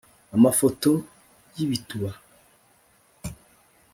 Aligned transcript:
amafoto 0.37 0.91
y'ibituba 1.55 2.11